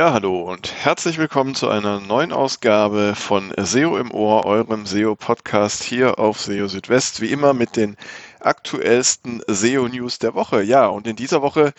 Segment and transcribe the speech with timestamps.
[0.00, 5.82] Ja, hallo und herzlich willkommen zu einer neuen Ausgabe von SEO im Ohr, eurem SEO-Podcast
[5.82, 7.20] hier auf SEO Südwest.
[7.20, 7.98] Wie immer mit den
[8.40, 10.62] aktuellsten SEO-News der Woche.
[10.62, 11.74] Ja, und in dieser Woche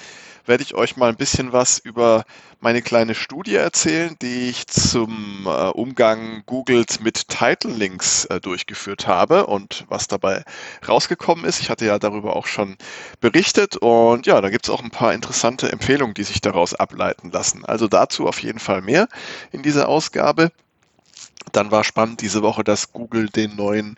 [0.45, 2.23] werde ich euch mal ein bisschen was über
[2.59, 9.07] meine kleine Studie erzählen, die ich zum äh, Umgang Googles mit Title Links äh, durchgeführt
[9.07, 10.43] habe und was dabei
[10.87, 11.59] rausgekommen ist.
[11.59, 12.77] Ich hatte ja darüber auch schon
[13.19, 17.31] berichtet und ja, da gibt es auch ein paar interessante Empfehlungen, die sich daraus ableiten
[17.31, 17.65] lassen.
[17.65, 19.07] Also dazu auf jeden Fall mehr
[19.51, 20.51] in dieser Ausgabe.
[21.51, 23.97] Dann war spannend diese Woche, dass Google den neuen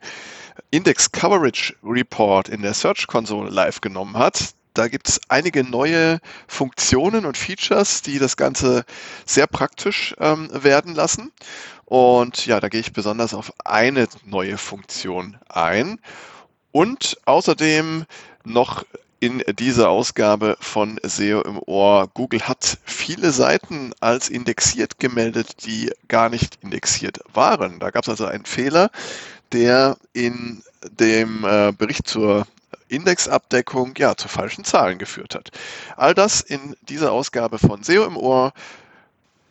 [0.71, 4.53] Index Coverage Report in der Search Console live genommen hat.
[4.73, 8.85] Da gibt es einige neue Funktionen und Features, die das Ganze
[9.25, 11.31] sehr praktisch ähm, werden lassen.
[11.85, 15.99] Und ja, da gehe ich besonders auf eine neue Funktion ein.
[16.71, 18.05] Und außerdem
[18.45, 18.83] noch
[19.19, 22.09] in dieser Ausgabe von SEO im Ohr.
[22.13, 27.79] Google hat viele Seiten als indexiert gemeldet, die gar nicht indexiert waren.
[27.79, 28.89] Da gab es also einen Fehler,
[29.53, 30.61] der in
[30.99, 32.45] dem äh, Bericht zur
[32.93, 35.51] Indexabdeckung ja zu falschen Zahlen geführt hat.
[35.97, 38.53] All das in dieser Ausgabe von SEO im Ohr.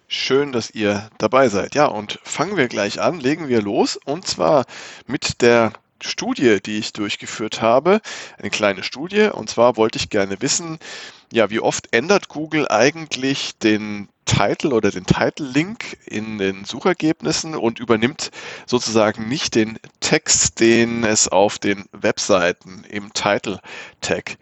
[0.08, 1.74] Schön, dass ihr dabei seid.
[1.74, 4.66] Ja, und fangen wir gleich an, legen wir los und zwar
[5.06, 8.00] mit der Studie, die ich durchgeführt habe,
[8.38, 9.30] eine kleine Studie.
[9.32, 10.78] Und zwar wollte ich gerne wissen,
[11.32, 17.80] ja, wie oft ändert Google eigentlich den Title oder den Title-Link in den Suchergebnissen und
[17.80, 18.30] übernimmt
[18.66, 24.36] sozusagen nicht den Text, den es auf den Webseiten im Title-Tag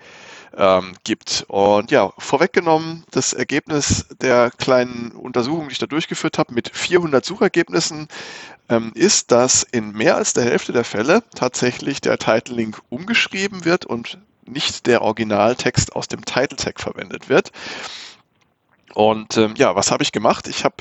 [0.57, 1.45] ähm, gibt.
[1.49, 7.25] Und ja, vorweggenommen, das Ergebnis der kleinen Untersuchung, die ich da durchgeführt habe, mit 400
[7.25, 8.09] Suchergebnissen,
[8.71, 13.85] ähm, ist, dass in mehr als der Hälfte der Fälle tatsächlich der Title-Link umgeschrieben wird
[13.85, 17.51] und nicht der Originaltext aus dem Title-Tag verwendet wird.
[18.95, 20.49] Und ähm, ja, was habe ich gemacht?
[20.49, 20.77] Ich habe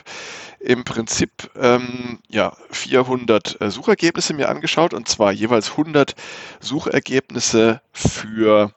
[0.59, 6.15] im Prinzip ähm, ja 400 äh, Suchergebnisse mir angeschaut und zwar jeweils 100
[6.59, 8.71] Suchergebnisse für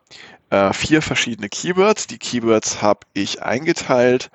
[0.51, 2.07] äh, vier verschiedene Keywords.
[2.07, 4.31] Die Keywords habe ich eingeteilt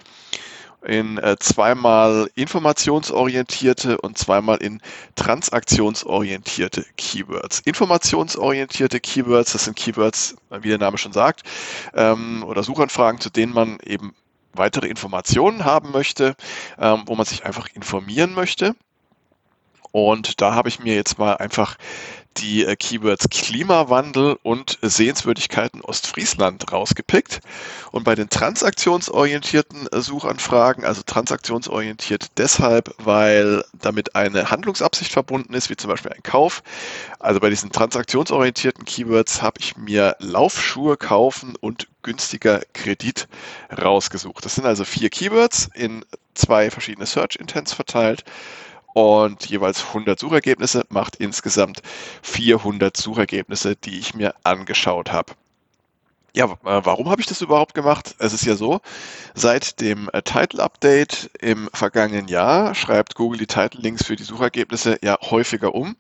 [0.86, 4.82] in äh, zweimal informationsorientierte und zweimal in
[5.16, 7.62] transaktionsorientierte Keywords.
[7.62, 11.44] Informationsorientierte Keywords, das sind Keywords, wie der Name schon sagt,
[11.94, 14.14] ähm, oder Suchanfragen, zu denen man eben
[14.54, 16.36] weitere Informationen haben möchte,
[16.80, 18.76] ähm, wo man sich einfach informieren möchte.
[19.92, 21.78] Und da habe ich mir jetzt mal einfach
[22.38, 27.40] die äh, Keywords Klimawandel und Sehenswürdigkeiten Ostfriesland rausgepickt.
[27.92, 35.70] Und bei den transaktionsorientierten äh, Suchanfragen, also transaktionsorientiert deshalb, weil damit eine Handlungsabsicht verbunden ist,
[35.70, 36.64] wie zum Beispiel ein Kauf.
[37.20, 43.28] Also bei diesen transaktionsorientierten Keywords habe ich mir Laufschuhe kaufen und günstiger Kredit
[43.76, 44.46] rausgesucht.
[44.46, 46.06] Das sind also vier Keywords in
[46.36, 48.24] zwei verschiedene Search Intents verteilt
[48.98, 51.84] und jeweils 100 Suchergebnisse macht insgesamt
[52.24, 55.34] 400 Suchergebnisse, die ich mir angeschaut habe.
[56.34, 58.16] Ja, äh, warum habe ich das überhaupt gemacht?
[58.18, 58.82] Es ist ja so,
[59.36, 64.24] seit dem äh, Title Update im vergangenen Jahr schreibt Google die Title Links für die
[64.24, 65.96] Suchergebnisse ja häufiger um.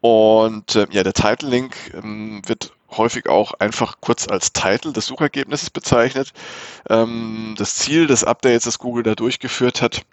[0.00, 5.04] Und äh, ja, der Title Link ähm, wird häufig auch einfach kurz als Title des
[5.04, 6.32] Suchergebnisses bezeichnet.
[6.88, 10.06] Ähm, das Ziel des Updates, das Google da durchgeführt hat,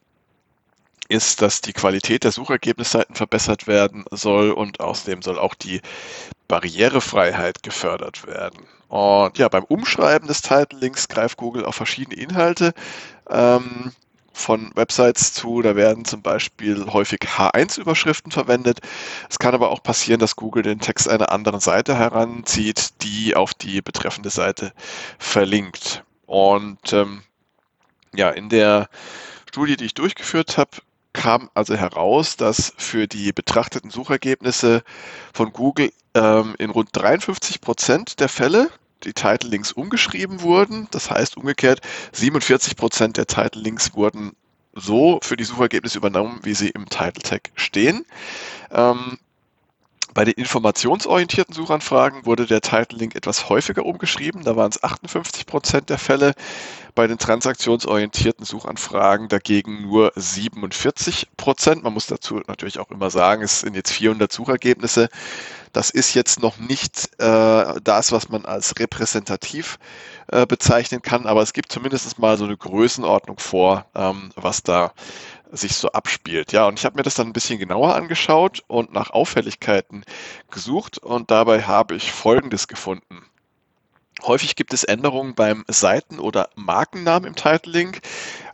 [1.12, 5.82] ist, dass die Qualität der Suchergebnisseiten verbessert werden soll und außerdem soll auch die
[6.48, 8.66] Barrierefreiheit gefördert werden.
[8.88, 12.74] Und ja, beim Umschreiben des Title Links greift Google auf verschiedene Inhalte
[13.30, 13.92] ähm,
[14.34, 15.62] von Websites zu.
[15.62, 18.80] Da werden zum Beispiel häufig H1-Überschriften verwendet.
[19.30, 23.54] Es kann aber auch passieren, dass Google den Text einer anderen Seite heranzieht, die auf
[23.54, 24.74] die betreffende Seite
[25.20, 26.04] verlinkt.
[26.26, 27.24] Und ähm,
[28.14, 28.90] ja, in der
[29.48, 30.72] Studie, die ich durchgeführt habe,
[31.14, 34.84] kam also heraus, dass für die betrachteten Suchergebnisse
[35.34, 38.70] von Google ähm, in rund 53 Prozent der Fälle
[39.04, 40.88] die Title Links umgeschrieben wurden.
[40.92, 41.82] Das heißt umgekehrt,
[42.12, 44.34] 47 Prozent der Title Links wurden
[44.74, 48.06] so für die Suchergebnisse übernommen, wie sie im Title Tag stehen.
[48.72, 49.18] Ähm,
[50.14, 54.44] bei den informationsorientierten Suchanfragen wurde der Title Link etwas häufiger umgeschrieben.
[54.44, 56.34] Da waren es 58 Prozent der Fälle.
[56.96, 61.84] Bei den transaktionsorientierten Suchanfragen dagegen nur 47 Prozent.
[61.84, 65.08] Man muss dazu natürlich auch immer sagen, es sind jetzt 400 Suchergebnisse.
[65.72, 69.80] Das ist jetzt noch nicht äh, das, was man als repräsentativ
[70.28, 74.94] äh, bezeichnen kann, aber es gibt zumindest mal so eine Größenordnung vor, ähm, was da
[75.52, 76.52] sich so abspielt.
[76.52, 80.04] Ja, und ich habe mir das dann ein bisschen genauer angeschaut und nach Auffälligkeiten
[80.50, 83.26] gesucht und dabei habe ich Folgendes gefunden.
[84.24, 88.02] Häufig gibt es Änderungen beim Seiten- oder Markennamen im Title Link.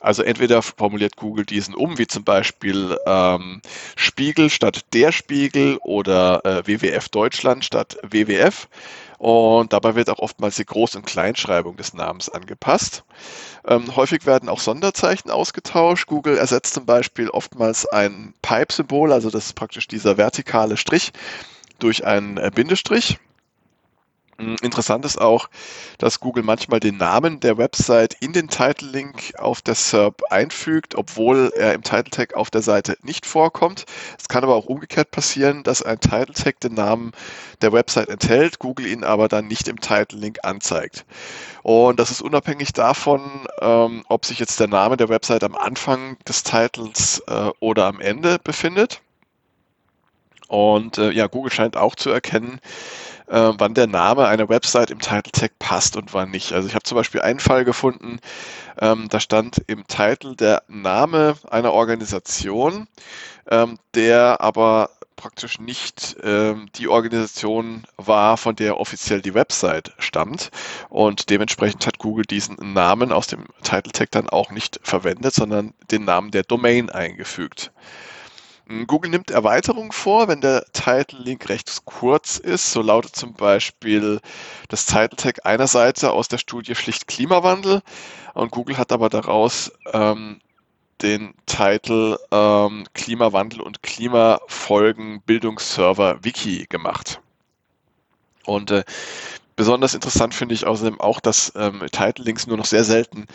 [0.07, 3.61] Also entweder formuliert Google diesen um, wie zum Beispiel ähm,
[3.97, 8.69] Spiegel statt der Spiegel oder äh, WWF Deutschland statt WWF.
[9.17, 13.03] Und dabei wird auch oftmals die Groß- und Kleinschreibung des Namens angepasst.
[13.67, 16.07] Ähm, häufig werden auch Sonderzeichen ausgetauscht.
[16.07, 21.11] Google ersetzt zum Beispiel oftmals ein Pipe-Symbol, also das ist praktisch dieser vertikale Strich,
[21.79, 23.17] durch einen äh, Bindestrich.
[24.39, 25.49] Hm, interessant ist auch,
[25.97, 30.93] dass Google manchmal den Namen der Website in den Title Link auf der SERP einfügt,
[30.93, 33.85] obwohl er im Title Tag auf der Seite nicht vorkommt.
[34.19, 37.13] Es kann aber auch umgekehrt passieren, dass ein Title Tag den Namen
[37.61, 41.05] der Website enthält, Google ihn aber dann nicht im Title Link anzeigt.
[41.63, 46.15] Und das ist unabhängig davon, ähm, ob sich jetzt der Name der Website am Anfang
[46.27, 49.01] des Titles äh, oder am Ende befindet.
[50.47, 52.61] Und äh, ja, Google scheint auch zu erkennen,
[53.27, 56.53] äh, wann der Name einer Website im Title Tag passt und wann nicht.
[56.53, 58.19] Also ich habe zum Beispiel einen Fall gefunden,
[58.79, 62.87] ähm, da stand im Titel der Name einer Organisation,
[63.49, 70.51] ähm, der aber praktisch nicht ähm, die Organisation war, von der offiziell die Website stammt.
[70.89, 75.73] Und dementsprechend hat Google diesen Namen aus dem Title Tag dann auch nicht verwendet, sondern
[75.91, 77.71] den Namen der Domain eingefügt.
[78.85, 82.71] Google nimmt Erweiterungen vor, wenn der Title Link recht kurz ist.
[82.71, 84.19] So lautet zum Beispiel
[84.67, 87.81] das Title Tag einer Seite aus der Studie schlicht Klimawandel.
[88.33, 90.41] Und Google hat aber daraus ähm,
[91.01, 97.21] den Titel ähm, Klimawandel und Klimafolgen Bildungsserver Wiki gemacht.
[98.45, 98.83] Und äh,
[99.55, 103.27] besonders interessant finde ich außerdem auch, dass ähm, Title Links nur noch sehr selten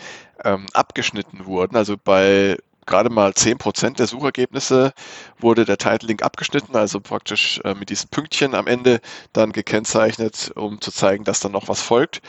[0.43, 1.75] ähm, abgeschnitten wurden.
[1.75, 4.93] Also bei gerade mal 10% der Suchergebnisse
[5.39, 9.01] wurde der Title Link abgeschnitten, also praktisch äh, mit diesen Pünktchen am Ende
[9.33, 12.21] dann gekennzeichnet, um zu zeigen, dass dann noch was folgt.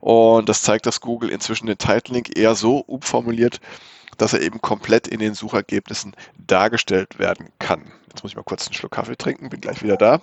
[0.00, 3.60] Und das zeigt, dass Google inzwischen den Title Link eher so umformuliert,
[4.16, 7.90] dass er eben komplett in den Suchergebnissen dargestellt werden kann.
[8.08, 10.20] Jetzt muss ich mal kurz einen Schluck Kaffee trinken, bin gleich wieder da.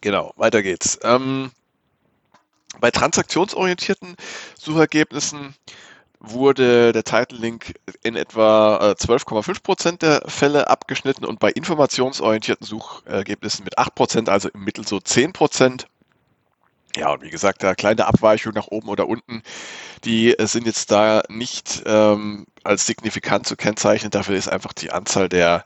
[0.00, 0.98] Genau, weiter geht's.
[1.02, 1.50] Ähm,
[2.80, 4.16] bei transaktionsorientierten
[4.58, 5.54] Suchergebnissen
[6.20, 12.66] wurde der Title Link in etwa 12,5 äh, Prozent der Fälle abgeschnitten und bei informationsorientierten
[12.66, 15.86] Suchergebnissen mit 8 Prozent, also im Mittel so 10 Prozent.
[16.96, 19.42] Ja, und wie gesagt, da kleine Abweichungen nach oben oder unten,
[20.04, 24.10] die sind jetzt da nicht ähm, als signifikant zu kennzeichnen.
[24.10, 25.64] Dafür ist einfach die Anzahl der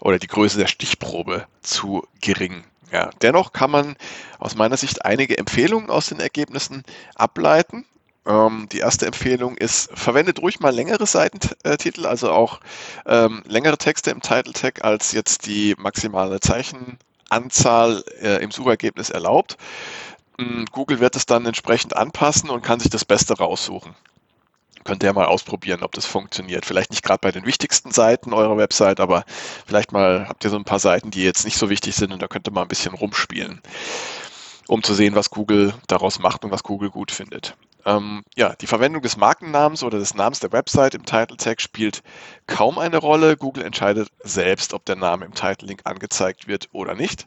[0.00, 2.64] oder die Größe der Stichprobe zu gering.
[2.90, 3.96] Ja, dennoch kann man
[4.38, 6.82] aus meiner Sicht einige Empfehlungen aus den Ergebnissen
[7.14, 7.86] ableiten.
[8.24, 12.60] Ähm, die erste Empfehlung ist, verwendet ruhig mal längere Seitentitel, also auch
[13.06, 19.56] ähm, längere Texte im Title Tag, als jetzt die maximale Zeichenanzahl äh, im Suchergebnis erlaubt.
[20.38, 23.94] Ähm, Google wird es dann entsprechend anpassen und kann sich das Beste raussuchen.
[24.84, 26.66] Könnt ihr mal ausprobieren, ob das funktioniert.
[26.66, 29.24] Vielleicht nicht gerade bei den wichtigsten Seiten eurer Website, aber
[29.66, 32.20] vielleicht mal habt ihr so ein paar Seiten, die jetzt nicht so wichtig sind und
[32.20, 33.60] da könnt ihr mal ein bisschen rumspielen,
[34.66, 37.56] um zu sehen, was Google daraus macht und was Google gut findet.
[37.84, 42.02] Ähm, ja, die Verwendung des Markennamens oder des Namens der Website im Title Tag spielt
[42.46, 43.36] kaum eine Rolle.
[43.36, 47.26] Google entscheidet selbst, ob der Name im Title Link angezeigt wird oder nicht.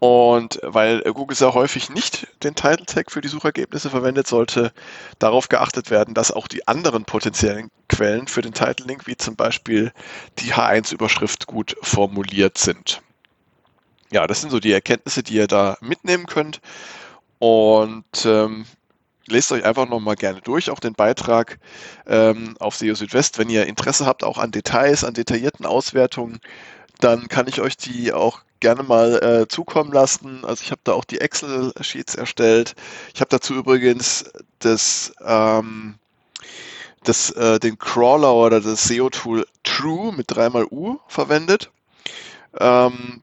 [0.00, 4.72] Und weil Google sehr häufig nicht den Title Tag für die Suchergebnisse verwendet, sollte
[5.18, 9.36] darauf geachtet werden, dass auch die anderen potenziellen Quellen für den Title Link, wie zum
[9.36, 9.92] Beispiel
[10.38, 13.02] die H1-Überschrift, gut formuliert sind.
[14.10, 16.62] Ja, das sind so die Erkenntnisse, die ihr da mitnehmen könnt.
[17.38, 18.64] Und ähm,
[19.26, 21.58] lest euch einfach nochmal gerne durch, auch den Beitrag
[22.06, 23.38] ähm, auf SEO Südwest.
[23.38, 26.40] Wenn ihr Interesse habt, auch an Details, an detaillierten Auswertungen,
[27.00, 30.44] dann kann ich euch die auch gerne mal äh, zukommen lassen.
[30.44, 32.74] Also ich habe da auch die Excel-Sheets erstellt.
[33.14, 35.94] Ich habe dazu übrigens das, ähm,
[37.02, 41.70] das, äh, den Crawler oder das SEO-Tool True mit dreimal U verwendet.
[42.58, 43.22] Ähm,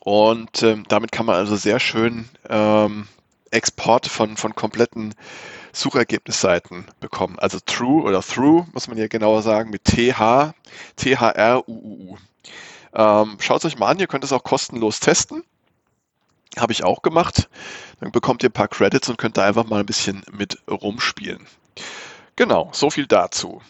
[0.00, 3.06] und ähm, damit kann man also sehr schön ähm,
[3.50, 5.14] Exporte von, von kompletten
[5.72, 7.38] Suchergebnisseiten bekommen.
[7.38, 10.54] Also True oder Through, muss man hier genauer sagen, mit TH,
[10.96, 12.16] T-H-R-U-U-U.
[12.94, 15.44] Ähm, Schaut es euch mal an, ihr könnt es auch kostenlos testen.
[16.58, 17.48] Habe ich auch gemacht.
[18.00, 21.46] Dann bekommt ihr ein paar Credits und könnt da einfach mal ein bisschen mit rumspielen.
[22.36, 23.60] Genau, so viel dazu.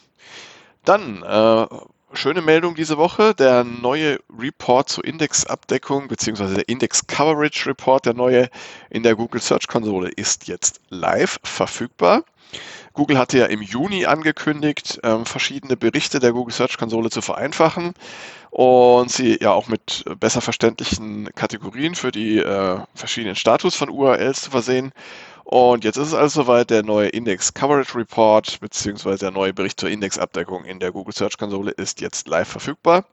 [0.84, 1.66] Dann äh,
[2.12, 3.34] schöne Meldung diese Woche.
[3.34, 6.54] Der neue Report zur Indexabdeckung bzw.
[6.54, 8.48] der Index Coverage Report, der neue
[8.90, 12.24] in der Google Search Konsole, ist jetzt live verfügbar.
[12.94, 17.94] Google hatte ja im Juni angekündigt, ähm, verschiedene Berichte der Google Search Konsole zu vereinfachen
[18.50, 24.42] und sie ja auch mit besser verständlichen Kategorien für die äh, verschiedenen Status von URLs
[24.42, 24.92] zu versehen.
[25.50, 29.80] Und jetzt ist es also soweit, der neue Index Coverage Report beziehungsweise der neue Bericht
[29.80, 33.06] zur Indexabdeckung in der Google Search Konsole ist jetzt live verfügbar.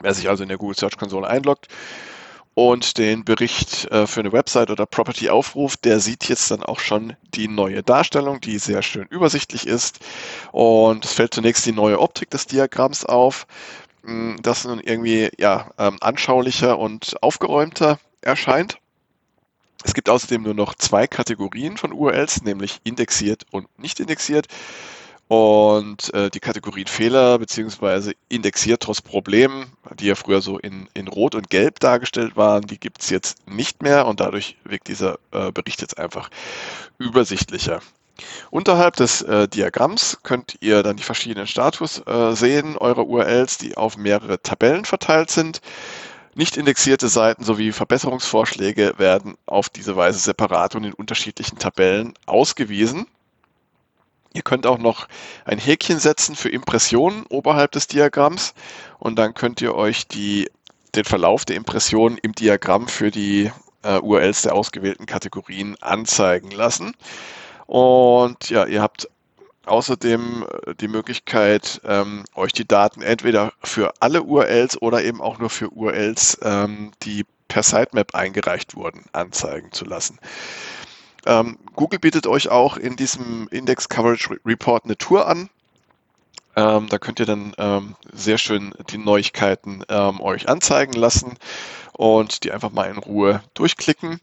[0.00, 1.68] Wer sich also in der Google Search Konsole einloggt
[2.54, 6.80] und den Bericht äh, für eine Website oder Property aufruft, der sieht jetzt dann auch
[6.80, 10.00] schon die neue Darstellung, die sehr schön übersichtlich ist.
[10.50, 13.46] Und es fällt zunächst die neue Optik des Diagramms auf,
[14.02, 18.80] hm, das nun irgendwie ja, ähm, anschaulicher und aufgeräumter erscheint.
[19.84, 24.48] Es gibt außerdem nur noch zwei Kategorien von URLs, nämlich indexiert und nicht indexiert.
[25.28, 29.66] Und äh, die Kategorien Fehler beziehungsweise indexiert trotz Problemen,
[30.00, 33.46] die ja früher so in, in Rot und Gelb dargestellt waren, die gibt es jetzt
[33.46, 36.30] nicht mehr und dadurch wirkt dieser äh, Bericht jetzt einfach
[36.96, 37.82] übersichtlicher.
[38.50, 43.76] Unterhalb des äh, Diagramms könnt ihr dann die verschiedenen Status äh, sehen, eurer URLs, die
[43.76, 45.60] auf mehrere Tabellen verteilt sind.
[46.38, 53.08] Nicht indexierte Seiten sowie Verbesserungsvorschläge werden auf diese Weise separat und in unterschiedlichen Tabellen ausgewiesen.
[54.34, 55.08] Ihr könnt auch noch
[55.44, 58.54] ein Häkchen setzen für Impressionen oberhalb des Diagramms
[59.00, 60.48] und dann könnt ihr euch die,
[60.94, 63.50] den Verlauf der Impressionen im Diagramm für die
[63.82, 66.94] äh, URLs der ausgewählten Kategorien anzeigen lassen.
[67.66, 69.08] Und ja, ihr habt
[69.68, 75.38] außerdem äh, die Möglichkeit, ähm, euch die Daten entweder für alle URLs oder eben auch
[75.38, 80.18] nur für URLs, ähm, die per Sitemap eingereicht wurden, anzeigen zu lassen.
[81.26, 85.50] Ähm, Google bietet euch auch in diesem Index Coverage Report eine Tour an.
[86.56, 91.34] Ähm, da könnt ihr dann ähm, sehr schön die Neuigkeiten ähm, euch anzeigen lassen
[91.92, 94.20] und die einfach mal in Ruhe durchklicken.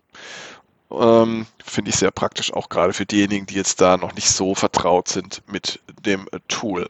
[0.99, 4.55] Ähm, Finde ich sehr praktisch, auch gerade für diejenigen, die jetzt da noch nicht so
[4.55, 6.87] vertraut sind mit dem Tool.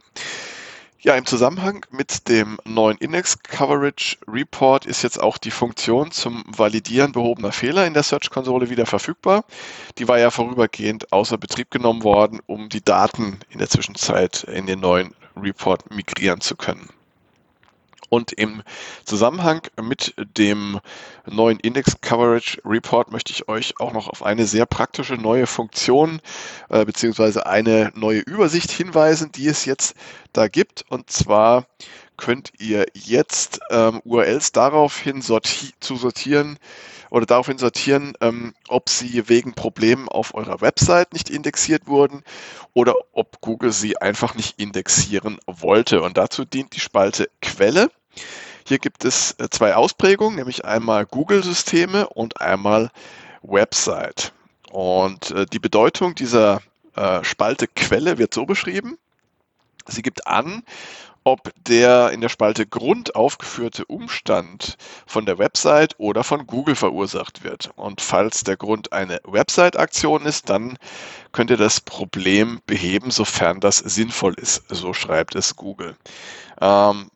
[1.06, 6.42] Ja, im Zusammenhang mit dem neuen Index Coverage Report ist jetzt auch die Funktion zum
[6.48, 9.44] Validieren behobener Fehler in der Search-Konsole wieder verfügbar.
[9.98, 14.66] Die war ja vorübergehend außer Betrieb genommen worden, um die Daten in der Zwischenzeit in
[14.66, 16.88] den neuen Report migrieren zu können.
[18.08, 18.62] Und im
[19.04, 20.80] Zusammenhang mit dem
[21.26, 26.20] neuen Index Coverage Report möchte ich euch auch noch auf eine sehr praktische neue Funktion
[26.68, 29.96] äh, beziehungsweise eine neue Übersicht hinweisen, die es jetzt
[30.32, 30.84] da gibt.
[30.88, 31.66] Und zwar
[32.16, 36.58] könnt ihr jetzt ähm, URLs daraufhin sorti zu sortieren,
[37.10, 42.22] oder daraufhin sortieren, ähm, ob sie wegen Problemen auf eurer Website nicht indexiert wurden
[42.74, 46.02] oder ob Google sie einfach nicht indexieren wollte.
[46.02, 47.90] Und dazu dient die Spalte Quelle.
[48.66, 52.90] Hier gibt es äh, zwei Ausprägungen, nämlich einmal Google-Systeme und einmal
[53.42, 54.32] Website.
[54.70, 56.60] Und äh, die Bedeutung dieser
[56.96, 58.98] äh, Spalte Quelle wird so beschrieben.
[59.86, 60.64] Sie gibt an,
[61.26, 67.42] ob der in der Spalte Grund aufgeführte Umstand von der Website oder von Google verursacht
[67.42, 67.70] wird.
[67.74, 70.78] Und falls der Grund eine Website-Aktion ist, dann
[71.32, 74.62] könnt ihr das Problem beheben, sofern das sinnvoll ist.
[74.68, 75.96] So schreibt es Google.
[76.60, 77.10] Ähm,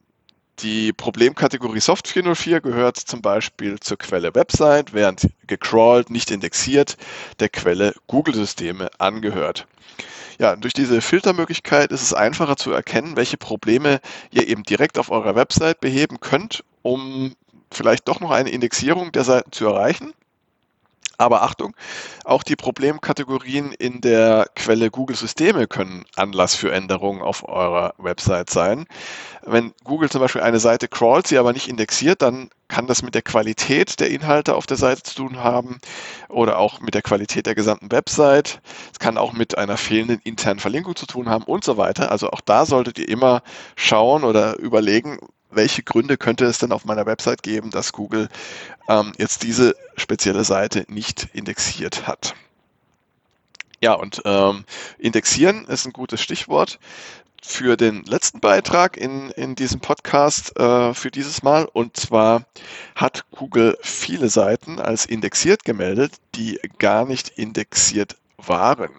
[0.62, 6.96] die Problemkategorie Soft 404 gehört zum Beispiel zur Quelle Website, während gecrawlt, nicht indexiert,
[7.40, 9.66] der Quelle Google-Systeme angehört
[10.40, 14.00] ja, durch diese Filtermöglichkeit ist es einfacher zu erkennen, welche Probleme
[14.30, 17.34] ihr eben direkt auf eurer Website beheben könnt, um
[17.70, 20.14] vielleicht doch noch eine Indexierung der Seiten zu erreichen.
[21.20, 21.76] Aber Achtung,
[22.24, 28.48] auch die Problemkategorien in der Quelle Google Systeme können Anlass für Änderungen auf eurer Website
[28.48, 28.86] sein.
[29.42, 33.14] Wenn Google zum Beispiel eine Seite crawlt, sie aber nicht indexiert, dann kann das mit
[33.14, 35.78] der Qualität der Inhalte auf der Seite zu tun haben
[36.30, 38.62] oder auch mit der Qualität der gesamten Website.
[38.90, 42.10] Es kann auch mit einer fehlenden internen Verlinkung zu tun haben und so weiter.
[42.10, 43.42] Also auch da solltet ihr immer
[43.76, 45.18] schauen oder überlegen,
[45.50, 48.28] welche Gründe könnte es denn auf meiner Website geben, dass Google
[48.88, 52.34] ähm, jetzt diese spezielle Seite nicht indexiert hat.
[53.82, 54.64] Ja, und ähm,
[54.98, 56.78] indexieren ist ein gutes Stichwort
[57.42, 61.64] für den letzten Beitrag in, in diesem Podcast äh, für dieses Mal.
[61.64, 62.44] Und zwar
[62.94, 68.16] hat Google viele Seiten als indexiert gemeldet, die gar nicht indexiert
[68.46, 68.90] waren.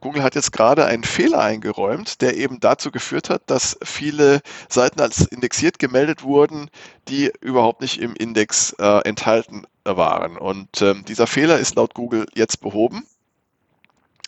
[0.00, 5.00] Google hat jetzt gerade einen Fehler eingeräumt, der eben dazu geführt hat, dass viele Seiten
[5.00, 6.70] als indexiert gemeldet wurden,
[7.08, 10.36] die überhaupt nicht im Index äh, enthalten waren.
[10.36, 13.04] Und ähm, dieser Fehler ist laut Google jetzt behoben.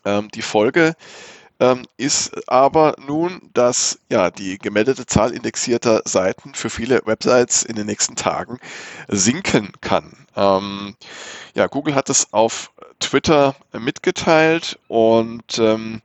[0.04, 0.94] Ähm, die Folge
[1.60, 7.76] ähm, ist aber nun, dass ja die gemeldete Zahl indexierter Seiten für viele Websites in
[7.76, 8.58] den nächsten Tagen
[9.08, 10.26] sinken kann.
[10.36, 10.96] Ähm,
[11.54, 16.02] ja, Google hat es auf Twitter mitgeteilt und ähm,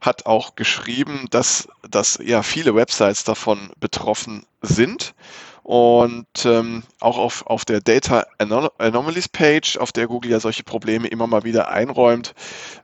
[0.00, 5.14] hat auch geschrieben, dass, dass ja viele Websites davon betroffen sind
[5.70, 11.06] Und ähm, auch auf, auf der Data Anomalies Page, auf der Google ja solche Probleme
[11.06, 12.34] immer mal wieder einräumt,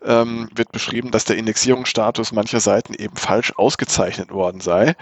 [0.05, 4.95] ähm, wird beschrieben, dass der Indexierungsstatus mancher Seiten eben falsch ausgezeichnet worden sei.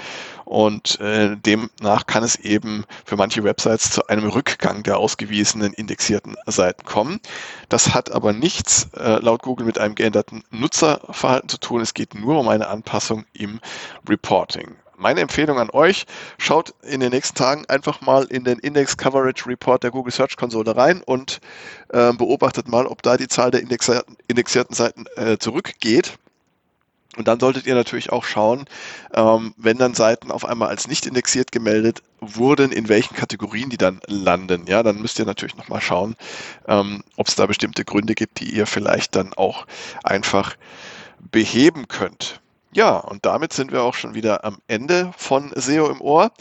[0.46, 6.36] Und äh, demnach kann es eben für manche Websites zu einem Rückgang der ausgewiesenen indexierten
[6.46, 7.20] Seiten kommen.
[7.68, 11.82] Das hat aber nichts äh, laut Google mit einem geänderten Nutzerverhalten zu tun.
[11.82, 13.60] Es geht nur um eine Anpassung im
[14.08, 14.74] Reporting.
[14.96, 16.06] Meine Empfehlung an euch,
[16.38, 20.36] schaut in den nächsten Tagen einfach mal in den Index Coverage Report der Google Search
[20.36, 21.40] Konsole rein und
[21.88, 26.18] äh, beobachtet mal, ob da die Zahl der indexierten Seiten äh, zurückgeht.
[27.16, 28.66] Und dann solltet ihr natürlich auch schauen,
[29.14, 33.76] ähm, wenn dann Seiten auf einmal als nicht indexiert gemeldet wurden, in welchen Kategorien die
[33.76, 34.66] dann landen.
[34.66, 36.16] Ja, dann müsst ihr natürlich nochmal schauen,
[36.66, 39.66] ähm, ob es da bestimmte Gründe gibt, die ihr vielleicht dann auch
[40.02, 40.56] einfach
[41.30, 42.40] beheben könnt.
[42.74, 46.32] Ja, und damit sind wir auch schon wieder am Ende von SEO im Ohr.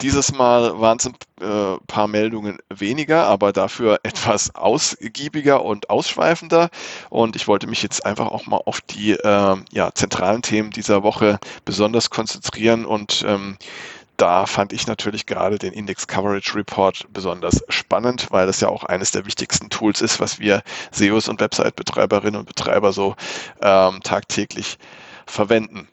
[0.00, 6.70] Dieses Mal waren es ein äh, paar Meldungen weniger, aber dafür etwas ausgiebiger und ausschweifender.
[7.10, 11.04] Und ich wollte mich jetzt einfach auch mal auf die äh, ja, zentralen Themen dieser
[11.04, 13.56] Woche besonders konzentrieren und ähm,
[14.16, 18.82] da fand ich natürlich gerade den Index Coverage Report besonders spannend, weil das ja auch
[18.82, 23.14] eines der wichtigsten Tools ist, was wir SEOs und Website-Betreiberinnen und Betreiber so
[23.62, 24.76] ähm, tagtäglich
[25.30, 25.88] verwenden.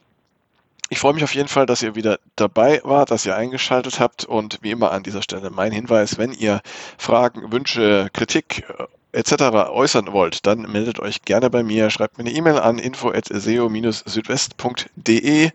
[0.90, 4.24] Ich freue mich auf jeden Fall, dass ihr wieder dabei wart, dass ihr eingeschaltet habt
[4.24, 6.62] und wie immer an dieser Stelle mein Hinweis, wenn ihr
[6.98, 8.84] Fragen, Wünsche, Kritik äh,
[9.16, 9.70] etc.
[9.70, 15.52] äußern wollt, dann meldet euch gerne bei mir, schreibt mir eine E-Mail an info@seo-südwest.de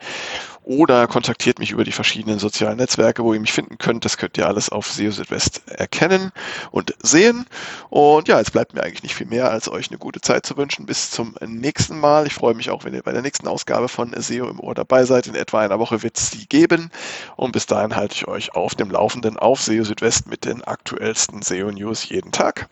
[0.62, 4.04] oder kontaktiert mich über die verschiedenen sozialen Netzwerke, wo ihr mich finden könnt.
[4.04, 6.32] Das könnt ihr alles auf SEO Südwest erkennen
[6.70, 7.46] und sehen.
[7.88, 10.56] Und ja, jetzt bleibt mir eigentlich nicht viel mehr, als euch eine gute Zeit zu
[10.56, 10.86] wünschen.
[10.86, 12.26] Bis zum nächsten Mal.
[12.26, 15.04] Ich freue mich auch, wenn ihr bei der nächsten Ausgabe von SEO im Ohr dabei
[15.04, 15.26] seid.
[15.26, 16.90] In etwa einer Woche wird es die geben.
[17.36, 21.42] Und bis dahin halte ich euch auf dem Laufenden auf SEO Südwest mit den aktuellsten
[21.42, 22.68] SEO News jeden Tag.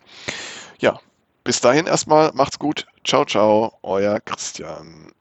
[0.80, 1.00] Ja,
[1.44, 2.86] bis dahin erstmal macht's gut.
[3.04, 5.12] Ciao, ciao, euer Christian.